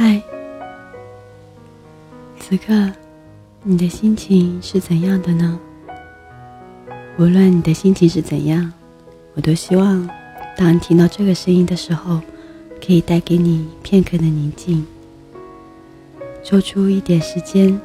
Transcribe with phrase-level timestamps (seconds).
[0.00, 0.22] 嗨，
[2.38, 2.72] 此刻
[3.64, 5.58] 你的心情是怎样的呢？
[7.18, 8.72] 无论你的心情是怎样，
[9.34, 10.08] 我都希望，
[10.56, 12.20] 当你听到这个声音的时候，
[12.80, 14.86] 可以带给你片刻的宁静。
[16.44, 17.76] 抽出一点时间，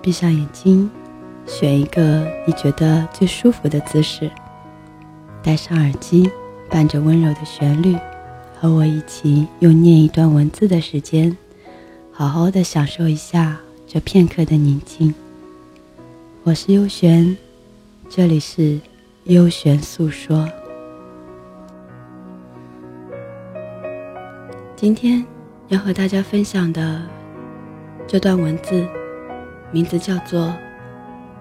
[0.00, 0.88] 闭上眼睛，
[1.48, 4.30] 选一个你觉得最舒服的姿势，
[5.42, 6.30] 戴上耳机，
[6.70, 7.96] 伴着温柔的旋律，
[8.60, 11.36] 和我一起用念一段文字的时间，
[12.18, 15.14] 好好的享受一下这片刻的宁静。
[16.44, 17.36] 我是悠璇。
[18.08, 18.80] 这里是
[19.24, 20.48] 幽玄诉说。
[24.74, 25.22] 今天
[25.68, 27.02] 要和大家分享的
[28.06, 28.88] 这段文字，
[29.70, 30.46] 名字叫做《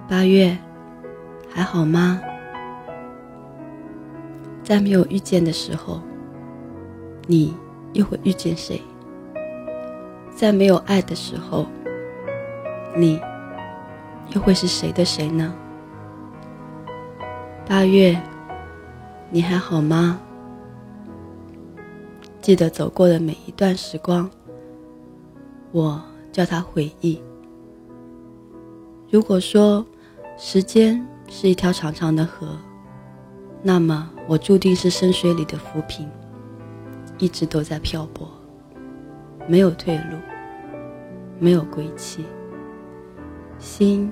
[0.09, 0.57] 八月
[1.49, 2.21] 还好吗》。
[4.61, 6.01] 在没有遇见的时候，
[7.27, 7.55] 你
[7.93, 8.81] 又会遇见谁？
[10.35, 11.65] 在没有爱的时候，
[12.93, 13.21] 你
[14.31, 15.53] 又会是谁的谁呢？
[17.65, 18.21] 八月，
[19.31, 20.19] 你还好吗？
[22.41, 24.29] 记得走过的每一段时光，
[25.71, 25.99] 我
[26.33, 27.19] 叫它回忆。
[29.09, 29.85] 如果说
[30.37, 32.57] 时间是一条长长的河，
[33.63, 36.07] 那么我注定是深水里的浮萍，
[37.17, 38.29] 一直都在漂泊，
[39.47, 40.17] 没有退路，
[41.39, 42.25] 没有归期，
[43.59, 44.11] 心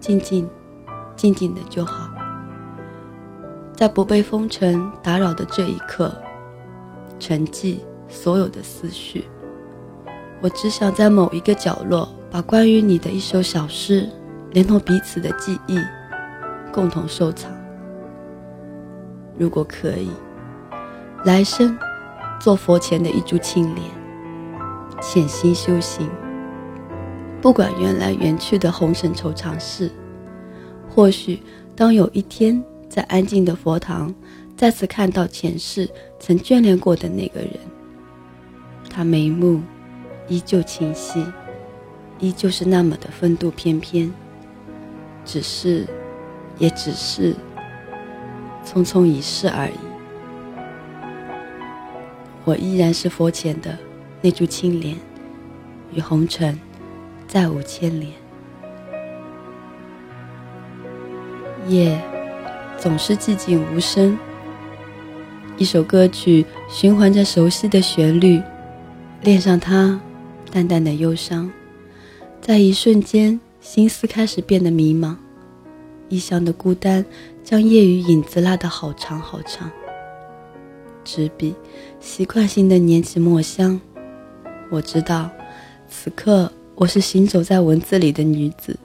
[0.00, 0.48] 静静、
[1.16, 2.10] 静静的就好。
[3.74, 6.14] 在不被风尘打扰的这一刻，
[7.18, 7.78] 沉寂
[8.08, 9.24] 所有的思绪。
[10.40, 14.08] 我只想在某一个角落，把关于你的一首小诗，
[14.50, 15.78] 连同彼此的记忆，
[16.72, 17.50] 共同收藏。
[19.38, 20.10] 如果可以，
[21.24, 21.76] 来生
[22.38, 23.84] 做佛前的一株青莲，
[25.00, 26.08] 潜心修行。
[27.40, 29.90] 不管缘来缘去的红尘惆怅事，
[30.88, 31.42] 或许
[31.74, 32.62] 当有一天。
[32.86, 34.14] 在安静的佛堂，
[34.56, 35.88] 再次看到前世
[36.20, 37.58] 曾眷恋过的那个人，
[38.88, 39.60] 他眉目
[40.28, 41.26] 依旧清晰，
[42.20, 44.14] 依旧是那么的风度翩翩，
[45.24, 45.84] 只是，
[46.58, 47.34] 也只是
[48.64, 49.74] 匆匆一世而已。
[52.44, 53.76] 我依然是佛前的
[54.24, 54.96] 那株青莲，
[55.92, 56.58] 与红尘
[57.28, 58.10] 再无牵连。
[61.68, 62.00] 夜。
[62.78, 64.18] 总是寂静无声。
[65.58, 68.42] 一首歌曲循环着熟悉的旋律，
[69.20, 70.00] 恋上它，
[70.50, 71.50] 淡淡的忧伤，
[72.40, 75.16] 在一瞬间，心思开始变得迷茫。
[76.08, 77.04] 异乡的孤单
[77.42, 79.70] 将夜雨影子拉得好长好长。
[81.04, 81.54] 纸笔
[82.00, 83.78] 习惯性的捻起墨香，
[84.74, 85.30] 我知道，
[85.88, 88.76] 此刻我是行走在文字里的女子，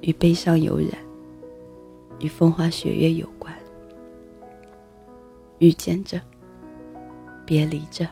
[0.00, 0.88] 与悲伤有染。
[2.18, 3.54] 与风花雪月有关，
[5.58, 6.20] 遇见着，
[7.46, 8.04] 别离着。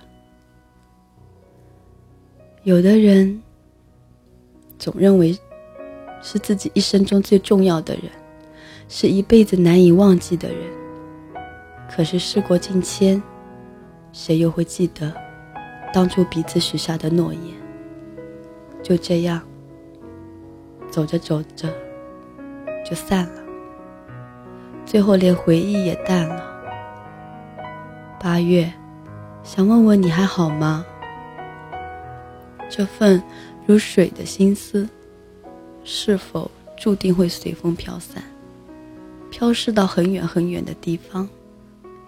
[2.63, 3.43] 有的人
[4.79, 5.37] 总认为
[6.23, 8.05] 是自己一生中最重要的人，
[8.89, 10.61] 是一辈子难以忘记的人。
[11.91, 13.21] 可是事过境迁，
[14.13, 15.13] 谁又会记得
[15.93, 17.43] 当初彼此许下的诺言？
[18.83, 19.43] 就这样，
[20.91, 21.69] 走着走着，
[22.89, 23.43] 就散了。
[24.87, 26.45] 最后连回忆也淡了。
[28.19, 28.73] 八月，
[29.43, 30.85] 想问问你还好吗？
[32.69, 33.23] 这份
[33.67, 34.89] 如水的心思，
[35.83, 38.23] 是否注定会随风飘散，
[39.31, 41.29] 飘逝到很远很远的地方，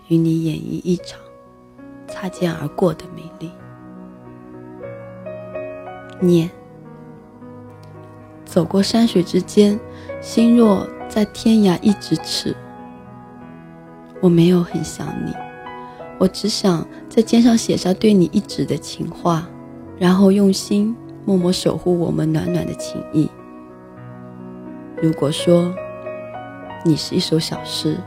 [0.08, 1.18] 与你演绎一场
[2.06, 3.50] 擦肩而过的美丽？
[6.22, 6.50] 念，
[8.44, 9.78] 走过山水之间，
[10.20, 12.56] 心若在天涯一咫尺。
[14.20, 15.32] 我没有很想你，
[16.18, 19.48] 我只想在肩上写下对你一直的情话，
[19.98, 23.28] 然后用心默默守护我们暖暖的情谊。
[25.02, 25.74] 如果说
[26.84, 27.98] 你是一首小诗，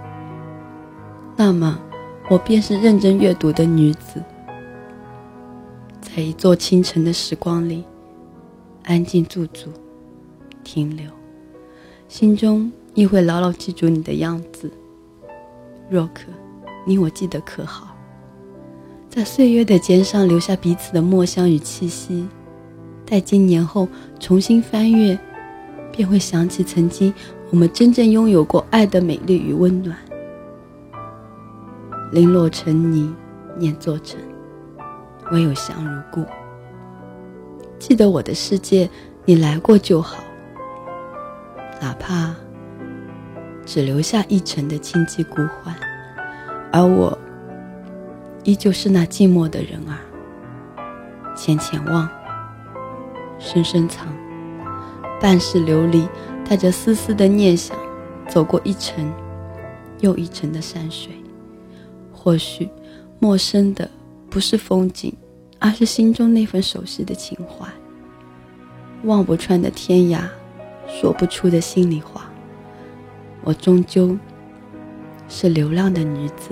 [1.36, 1.78] 那么
[2.30, 4.24] 我便是认真阅读的女子，
[6.00, 7.84] 在一座清晨的时光里，
[8.86, 9.70] 安静驻足，
[10.64, 11.10] 停留，
[12.08, 14.70] 心中亦会牢牢记住你的样子。
[15.90, 16.26] 若可，
[16.86, 17.96] 你我记得可好？
[19.10, 22.28] 在岁月的肩上留下彼此的墨香与气息，
[23.06, 23.88] 待经年后
[24.20, 25.18] 重新翻阅，
[25.92, 27.12] 便会想起曾经
[27.50, 29.98] 我们真正拥有过爱的美丽与温暖。
[32.12, 33.12] 零落成泥，
[33.58, 34.20] 念作尘，
[35.32, 36.24] 唯有香如故。
[37.88, 38.90] 记得我的世界，
[39.26, 40.24] 你来过就好，
[41.80, 42.34] 哪怕
[43.64, 45.76] 只留下一程的清寂孤欢，
[46.72, 47.16] 而我
[48.44, 50.02] 依旧是那寂寞的人儿，
[51.36, 52.10] 浅浅望，
[53.38, 54.08] 深深藏，
[55.22, 56.08] 半世流离，
[56.44, 57.78] 带着丝丝的念想，
[58.28, 59.14] 走过一程
[60.00, 61.12] 又一程的山水，
[62.12, 62.68] 或许
[63.20, 63.88] 陌生的
[64.28, 65.16] 不是风景。
[65.66, 67.68] 而是心中那份熟悉的情怀，
[69.06, 70.20] 望不穿的天涯，
[70.88, 72.30] 说不出的心里话。
[73.44, 74.16] 我终究
[75.28, 76.52] 是流浪的女子，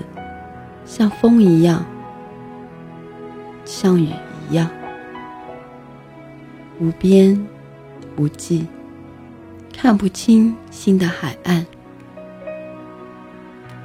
[0.83, 1.86] 像风一样，
[3.65, 4.10] 像雨
[4.50, 4.68] 一样，
[6.80, 7.39] 无边
[8.18, 8.65] 无际，
[9.71, 11.63] 看不清心的海岸。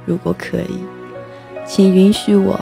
[0.07, 0.79] 如果可以，
[1.67, 2.59] 请允许我。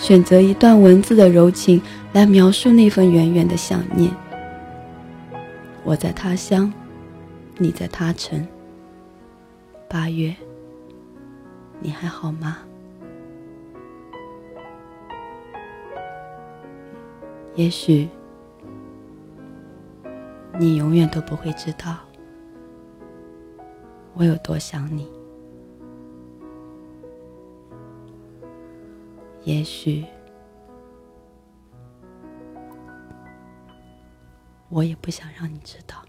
[0.00, 4.10] 选择一段文字的柔情来描述那份远远的想念。
[5.84, 6.72] 我在他乡，
[7.56, 8.46] 你在他城。
[9.88, 10.34] 八月，
[11.80, 12.58] 你还好吗？
[17.54, 18.08] 也许
[20.58, 21.96] 你永远都不会知道
[24.14, 25.17] 我有多想你。
[29.48, 30.04] 也许，
[34.68, 36.04] 我也不想让你知道。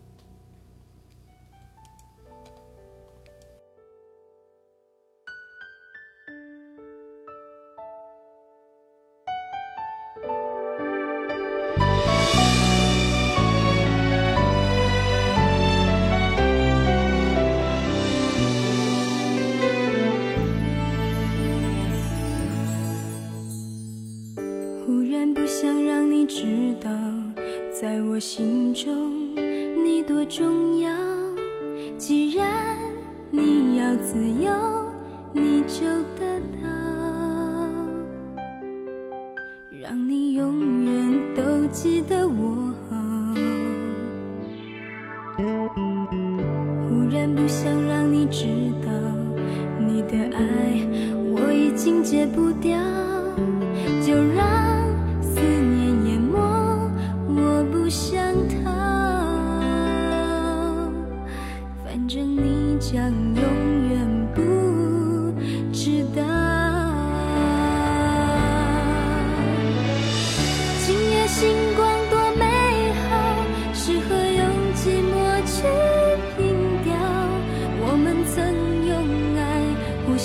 [36.17, 36.67] 得到，
[39.81, 42.73] 让你永远都记得我。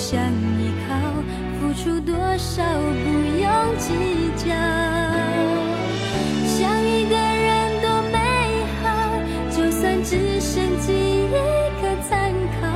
[0.07, 0.93] 想依靠
[1.59, 3.09] 付出多少不
[3.41, 3.49] 用
[3.79, 3.89] 计
[4.37, 4.53] 较。
[6.45, 8.19] 想一个人多美
[8.83, 8.85] 好
[9.49, 11.35] 就算只剩记忆
[11.81, 12.31] 可参
[12.61, 12.67] 考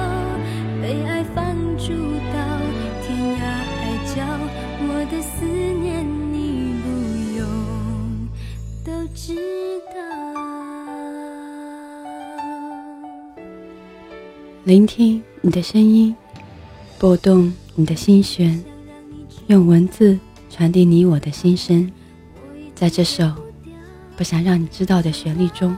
[0.81, 1.93] 被爱放逐
[2.33, 2.37] 到
[3.05, 3.39] 天涯
[3.77, 4.25] 海角
[4.81, 6.03] 我的思念
[6.33, 6.87] 你不
[7.37, 7.45] 用
[8.83, 9.35] 都知
[9.93, 10.01] 道。
[14.63, 16.15] 聆听你的声音。
[16.99, 18.61] 拨动你的心弦，
[19.47, 20.19] 用文字
[20.49, 21.89] 传递你我的心声。
[22.75, 23.31] 在这首
[24.17, 25.75] 不想让你知道的旋律中，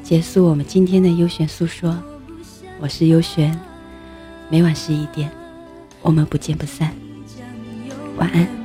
[0.00, 2.00] 结束我们今天的优选诉说。
[2.78, 3.58] 我是优璇，
[4.48, 5.28] 每晚十一点，
[6.00, 6.94] 我们不见不散。
[8.16, 8.63] 晚安。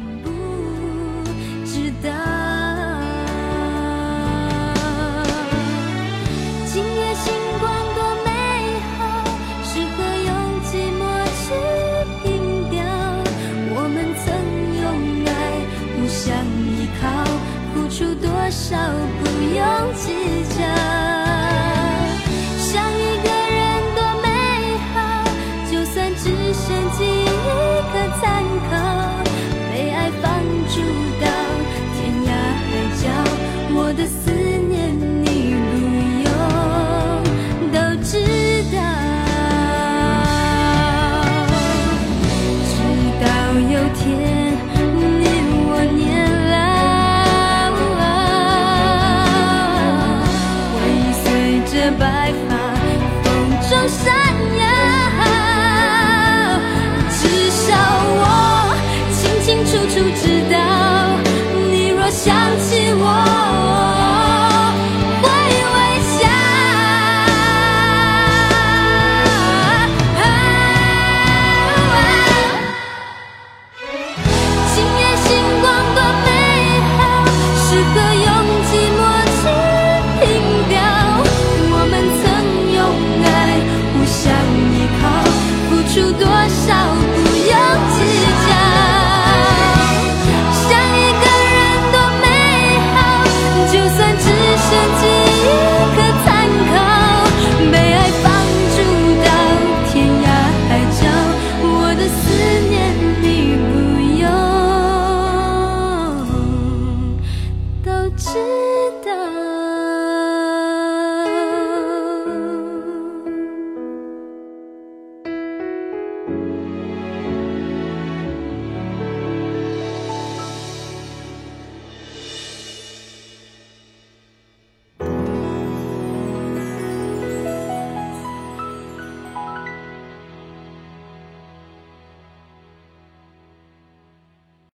[53.89, 54.18] inside.